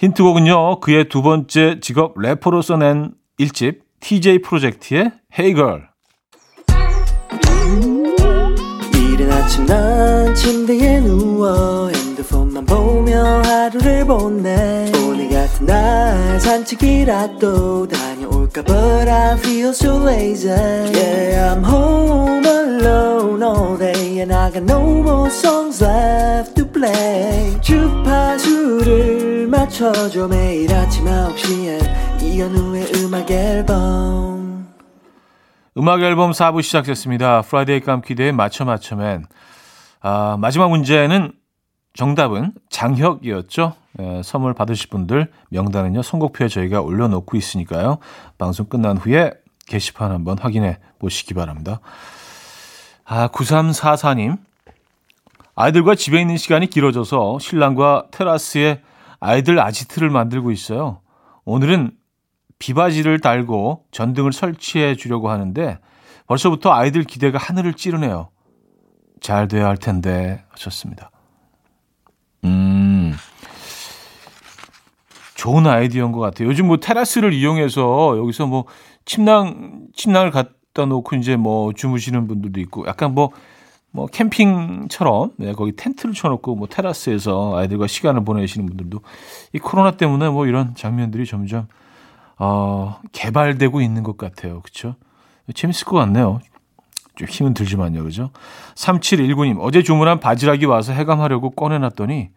힌트곡은요. 0.00 0.80
그의 0.80 1.08
두 1.08 1.22
번째 1.22 1.80
직업 1.80 2.18
래퍼로서 2.18 2.76
낸 2.76 3.14
1집 3.42 3.80
TJ 4.00 4.38
프로젝트의 4.42 5.12
Hey 5.36 5.54
Girl. 5.54 5.82
이른 8.94 9.32
아침 9.32 9.66
난 9.66 10.34
침대에 10.34 11.00
누워 11.00 11.88
핸드폰만 11.88 12.64
보며 12.64 13.42
하루를 13.42 14.06
보내 14.06 14.90
오늘 15.04 15.28
같은 15.28 15.66
날 15.66 16.40
산책이라도 16.40 17.88
다 17.88 18.11
녀올까 18.52 18.62
But 18.62 19.08
I 19.08 19.36
feel 19.38 19.70
so 19.70 19.96
lazy 19.98 20.48
Yeah 20.48 21.54
I'm 21.54 21.64
home 21.64 22.44
alone 22.44 23.42
all 23.42 23.76
day 23.78 24.20
And 24.20 24.32
I 24.32 24.50
got 24.50 24.62
no 24.64 24.80
more 25.02 25.30
songs 25.30 25.82
left 25.82 26.54
to 26.56 26.66
play 26.70 27.58
주파수를 27.60 29.48
맞춰줘 29.48 30.28
매일 30.28 30.72
아침 30.72 31.04
9시에 31.06 32.22
이현우의 32.22 32.92
음악 32.96 33.30
앨범 33.30 34.68
음악 35.78 36.02
앨범 36.02 36.32
4부 36.32 36.62
시작됐습니다. 36.62 37.40
Friday 37.42 37.80
깜퀴day 37.80 38.32
맞춰 38.32 38.64
맞춰맨 38.64 39.24
아, 40.00 40.36
마지막 40.38 40.68
문제는 40.68 41.32
정답은 41.94 42.52
장혁이었죠. 42.70 43.74
예, 44.00 44.22
선물 44.24 44.54
받으실 44.54 44.88
분들 44.88 45.30
명단은요. 45.50 46.02
선곡표에 46.02 46.48
저희가 46.48 46.80
올려놓고 46.80 47.36
있으니까요. 47.36 47.98
방송 48.38 48.66
끝난 48.66 48.96
후에 48.96 49.32
게시판 49.66 50.10
한번 50.10 50.38
확인해 50.38 50.78
보시기 50.98 51.34
바랍니다. 51.34 51.80
아, 53.04 53.28
9344님. 53.28 54.38
아이들과 55.54 55.94
집에 55.94 56.20
있는 56.20 56.38
시간이 56.38 56.68
길어져서 56.68 57.38
신랑과 57.38 58.06
테라스에 58.10 58.80
아이들 59.20 59.60
아지트를 59.60 60.08
만들고 60.08 60.50
있어요. 60.50 61.00
오늘은 61.44 61.92
비바지를 62.58 63.20
달고 63.20 63.84
전등을 63.90 64.32
설치해 64.32 64.94
주려고 64.94 65.30
하는데 65.30 65.78
벌써부터 66.26 66.72
아이들 66.72 67.04
기대가 67.04 67.38
하늘을 67.38 67.74
찌르네요. 67.74 68.30
잘 69.20 69.46
돼야 69.46 69.66
할 69.66 69.76
텐데 69.76 70.44
하셨습니다. 70.50 71.11
음, 72.44 73.14
좋은 75.34 75.66
아이디어인 75.66 76.12
것 76.12 76.20
같아요. 76.20 76.48
요즘 76.48 76.66
뭐 76.66 76.76
테라스를 76.78 77.32
이용해서 77.32 78.16
여기서 78.18 78.46
뭐 78.46 78.64
침낭 79.04 79.88
침낭을 79.94 80.30
갖다 80.30 80.86
놓고 80.86 81.16
이제 81.16 81.36
뭐 81.36 81.72
주무시는 81.72 82.26
분들도 82.28 82.60
있고 82.60 82.86
약간 82.86 83.14
뭐뭐 83.14 84.06
캠핑처럼 84.12 85.32
네, 85.38 85.52
거기 85.52 85.74
텐트를 85.74 86.14
쳐놓고 86.14 86.54
뭐 86.54 86.68
테라스에서 86.68 87.56
아이들과 87.56 87.86
시간을 87.86 88.24
보내시는 88.24 88.66
분들도 88.66 89.00
이 89.52 89.58
코로나 89.58 89.92
때문에 89.92 90.28
뭐 90.28 90.46
이런 90.46 90.74
장면들이 90.74 91.26
점점 91.26 91.66
어, 92.38 93.00
개발되고 93.12 93.80
있는 93.80 94.02
것 94.02 94.16
같아요. 94.16 94.60
그렇죠? 94.62 94.96
재밌을 95.54 95.86
것 95.86 95.96
같네요. 95.96 96.40
좀 97.14 97.28
힘은 97.28 97.54
들지만요. 97.54 98.02
그죠? 98.04 98.30
3719님, 98.74 99.58
어제 99.60 99.82
주문한 99.82 100.20
바지락이 100.20 100.64
와서 100.66 100.92
해감하려고 100.92 101.50
꺼내놨더니 101.50 102.30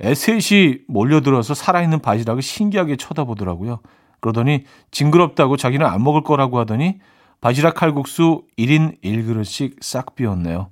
에셋이 0.00 0.82
몰려들어서 0.86 1.54
살아있는 1.54 2.00
바지락을 2.00 2.42
신기하게 2.42 2.96
쳐다보더라고요. 2.96 3.80
그러더니 4.20 4.64
징그럽다고 4.90 5.56
자기는 5.56 5.84
안 5.84 6.02
먹을 6.02 6.22
거라고 6.22 6.58
하더니 6.58 7.00
바지락 7.40 7.74
칼국수 7.74 8.42
1인 8.58 9.00
1그릇씩 9.02 9.76
싹 9.80 10.14
비웠네요. 10.14 10.70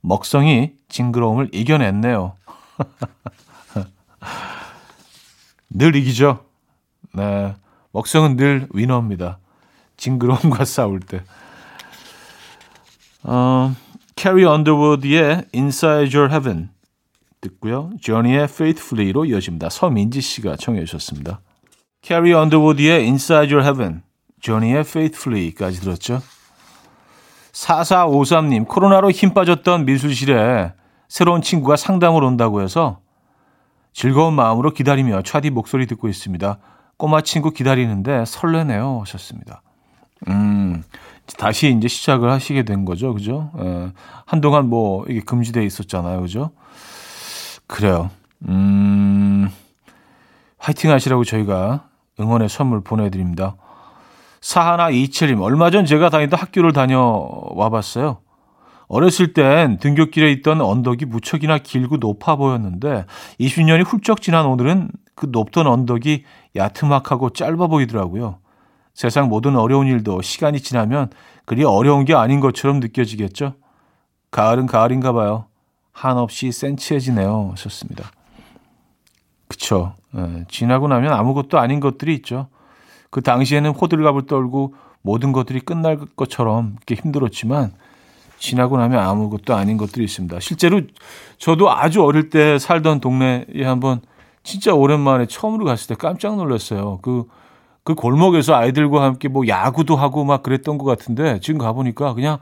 먹성이 0.00 0.72
징그러움을 0.88 1.50
이겨냈네요. 1.52 2.34
늘 5.70 5.96
이기죠. 5.96 6.44
네. 7.14 7.54
먹성은 7.92 8.36
늘 8.36 8.68
winner입니다. 8.72 9.38
징그러움과 9.96 10.64
싸울 10.64 11.00
때. 11.00 11.22
어, 13.24 13.74
캐리 14.16 14.44
언더우드의 14.44 15.46
Inside 15.54 16.16
Your 16.16 16.30
Heaven 16.30 16.68
듣고요. 17.40 17.90
저니의 18.00 18.44
Faithfully로 18.44 19.24
이어집니다. 19.24 19.70
서민지 19.70 20.20
씨가 20.20 20.56
청해 20.56 20.84
주셨습니다. 20.84 21.40
캐리 22.02 22.32
언더우드의 22.32 23.04
Inside 23.04 23.52
Your 23.52 23.66
Heaven, 23.66 24.02
저니의 24.40 24.80
Faithfully까지 24.80 25.80
들었죠. 25.80 26.20
4453님, 27.52 28.66
코로나로 28.66 29.10
힘 29.10 29.32
빠졌던 29.32 29.86
미술실에 29.86 30.74
새로운 31.08 31.40
친구가 31.40 31.76
상담을 31.76 32.22
온다고 32.24 32.60
해서 32.60 32.98
즐거운 33.92 34.34
마음으로 34.34 34.72
기다리며 34.72 35.22
차디 35.22 35.50
목소리 35.50 35.86
듣고 35.86 36.08
있습니다. 36.08 36.58
꼬마 36.96 37.20
친구 37.20 37.52
기다리는데 37.52 38.24
설레네요. 38.26 39.00
하셨습니다. 39.02 39.62
음, 40.28 40.82
다시 41.38 41.74
이제 41.76 41.88
시작을 41.88 42.30
하시게 42.30 42.64
된 42.64 42.84
거죠. 42.84 43.14
그죠? 43.14 43.50
예, 43.58 43.92
한동안 44.26 44.68
뭐 44.68 45.04
이게 45.08 45.20
금지되어 45.20 45.62
있었잖아요. 45.62 46.20
그죠? 46.22 46.50
그래요. 47.66 48.10
음, 48.48 49.48
화이팅 50.58 50.90
하시라고 50.90 51.24
저희가 51.24 51.88
응원의 52.20 52.48
선물 52.48 52.82
보내 52.82 53.10
드립니다. 53.10 53.56
사하나 54.40 54.90
이칠님, 54.90 55.40
얼마 55.40 55.70
전 55.70 55.86
제가 55.86 56.10
다니던 56.10 56.38
학교를 56.38 56.72
다녀와 56.72 57.70
봤어요. 57.70 58.18
어렸을 58.88 59.32
땐 59.32 59.78
등굣길에 59.78 60.30
있던 60.32 60.60
언덕이 60.60 61.06
무척이나 61.06 61.58
길고 61.58 61.96
높아 61.96 62.36
보였는데 62.36 63.06
20년이 63.40 63.84
훌쩍 63.86 64.20
지난 64.20 64.44
오늘은 64.46 64.90
그 65.14 65.28
높던 65.30 65.66
언덕이 65.66 66.24
야트막하고 66.54 67.30
짧아 67.30 67.66
보이더라고요. 67.68 68.38
세상 68.94 69.28
모든 69.28 69.56
어려운 69.56 69.86
일도 69.86 70.22
시간이 70.22 70.60
지나면 70.60 71.10
그리 71.44 71.64
어려운 71.64 72.04
게 72.04 72.14
아닌 72.14 72.40
것처럼 72.40 72.80
느껴지겠죠? 72.80 73.54
가을은 74.30 74.66
가을인가 74.66 75.12
봐요. 75.12 75.46
한없이 75.92 76.50
센치해지네요. 76.52 77.50
하셨습니다. 77.52 78.10
그쵸. 79.48 79.94
예, 80.16 80.44
지나고 80.48 80.88
나면 80.88 81.12
아무것도 81.12 81.58
아닌 81.58 81.80
것들이 81.80 82.14
있죠. 82.16 82.48
그 83.10 83.20
당시에는 83.20 83.70
호들갑을 83.70 84.26
떨고 84.26 84.74
모든 85.02 85.32
것들이 85.32 85.60
끝날 85.60 85.98
것처럼 86.16 86.76
이렇게 86.76 86.94
힘들었지만 87.00 87.72
지나고 88.38 88.76
나면 88.76 88.98
아무것도 88.98 89.54
아닌 89.54 89.76
것들이 89.76 90.04
있습니다. 90.04 90.40
실제로 90.40 90.80
저도 91.38 91.70
아주 91.70 92.02
어릴 92.02 92.30
때 92.30 92.58
살던 92.58 93.00
동네에 93.00 93.64
한번 93.64 94.00
진짜 94.42 94.74
오랜만에 94.74 95.26
처음으로 95.26 95.64
갔을 95.64 95.88
때 95.88 95.94
깜짝 95.94 96.36
놀랐어요. 96.36 96.98
그, 97.02 97.26
그 97.84 97.94
골목에서 97.94 98.54
아이들과 98.54 99.02
함께 99.04 99.28
뭐 99.28 99.46
야구도 99.46 99.94
하고 99.96 100.24
막 100.24 100.42
그랬던 100.42 100.78
것 100.78 100.84
같은데 100.86 101.38
지금 101.40 101.58
가보니까 101.58 102.14
그냥 102.14 102.38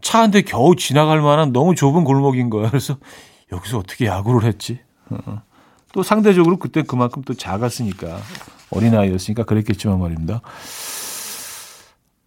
차 0.00 0.20
한 0.20 0.30
대 0.30 0.42
겨우 0.42 0.76
지나갈 0.76 1.20
만한 1.20 1.52
너무 1.52 1.74
좁은 1.74 2.04
골목인 2.04 2.50
거예요. 2.50 2.68
그래서 2.68 2.96
여기서 3.52 3.78
어떻게 3.78 4.06
야구를 4.06 4.46
했지? 4.46 4.78
어. 5.10 5.42
또 5.92 6.02
상대적으로 6.02 6.58
그때 6.58 6.82
그만큼 6.82 7.22
또 7.22 7.34
작았으니까 7.34 8.18
어린아이였으니까 8.70 9.44
그랬겠지만 9.44 9.98
말입니다. 10.00 10.40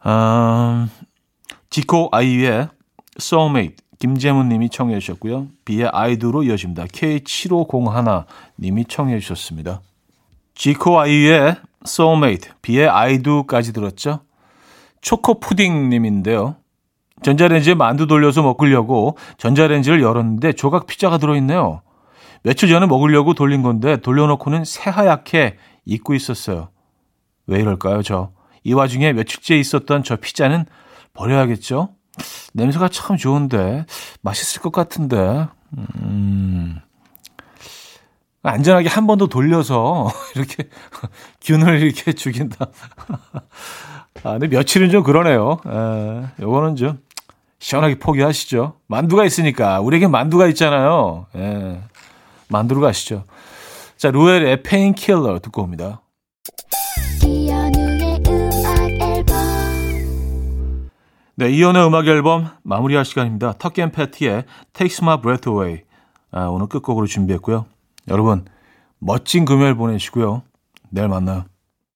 음, 0.05 0.89
지코 1.69 2.09
아이유의 2.11 2.69
Soulmate 3.19 3.75
김재문 3.99 4.47
님이 4.49 4.69
청해 4.69 4.99
주셨고요. 4.99 5.47
비의 5.65 5.89
아이두로 5.91 6.43
이어집니다. 6.43 6.85
K7501 6.85 8.25
님이 8.59 8.85
청해 8.85 9.19
주셨습니다. 9.19 9.81
지코 10.55 10.99
아이유의 10.99 11.55
Soulmate, 11.87 12.51
비의 12.61 12.87
아이두까지 12.87 13.73
들었죠. 13.73 14.21
초코 15.01 15.39
푸딩 15.39 15.89
님인데요. 15.89 16.57
전자레인지에 17.23 17.73
만두 17.73 18.05
돌려서 18.07 18.43
먹으려고 18.43 19.17
전자레인지를 19.37 20.01
열었는데 20.01 20.53
조각 20.53 20.85
피자가 20.85 21.17
들어있네요. 21.17 21.81
며칠 22.43 22.69
전에 22.69 22.85
먹으려고 22.85 23.33
돌린 23.33 23.63
건데 23.63 23.97
돌려놓고는 23.97 24.63
새하얗게 24.65 25.57
잊고 25.85 26.13
있었어요. 26.13 26.69
왜 27.47 27.59
이럴까요, 27.59 28.03
저? 28.03 28.31
이 28.63 28.73
와중에 28.73 29.13
며칠째 29.13 29.57
있었던 29.57 30.03
저 30.03 30.17
피자는 30.17 30.65
버려야겠죠? 31.13 31.89
냄새가 32.53 32.89
참 32.89 33.17
좋은데 33.17 33.85
맛있을 34.21 34.61
것 34.61 34.71
같은데. 34.71 35.47
음. 36.01 36.79
안전하게 38.51 38.87
한 38.89 39.05
번 39.07 39.17
더 39.17 39.27
돌려서 39.27 40.09
이렇게 40.35 40.69
균을 41.41 41.81
이렇게 41.81 42.13
죽인다. 42.13 42.67
아, 44.23 44.31
근데 44.31 44.47
며칠은 44.47 44.89
좀 44.89 45.03
그러네요. 45.03 45.59
에, 45.65 46.43
요거는 46.43 46.75
좀 46.75 46.99
시원하게 47.59 47.99
포기하시죠. 47.99 48.73
만두가 48.87 49.25
있으니까. 49.25 49.79
우리에게 49.79 50.07
만두가 50.07 50.47
있잖아요. 50.47 51.27
에, 51.35 51.79
만두로 52.49 52.81
가시죠. 52.81 53.23
자, 53.97 54.11
루엘의 54.11 54.63
Painkiller 54.63 55.39
듣고 55.39 55.63
옵니다. 55.63 56.01
네, 61.35 61.49
이현우의 61.51 61.85
음악 61.85 62.07
앨범 62.07 62.49
마무리할 62.63 63.05
시간입니다. 63.05 63.53
턱 63.59 63.75
앤 63.75 63.87
패티의 63.91 64.43
Takes 64.73 65.03
My 65.03 65.21
Breath 65.21 65.47
Away 65.49 65.81
아, 66.31 66.45
오늘 66.45 66.67
끝곡으로 66.67 67.05
준비했고요. 67.05 67.65
여러분 68.07 68.45
멋진 68.99 69.45
금요일 69.45 69.75
보내시고요. 69.75 70.43
내일 70.89 71.07
만나요. 71.07 71.45